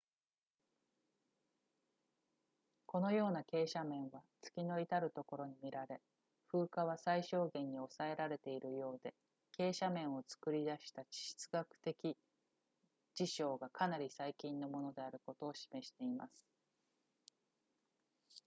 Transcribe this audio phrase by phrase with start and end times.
[2.87, 6.01] このような傾斜面は月のいたるところに見られ
[6.47, 9.13] 風化は最小限に抑えられているようで
[9.55, 12.17] 傾斜面を作り出した地質学的
[13.13, 16.31] 事象がかなり最近のものであることを示しています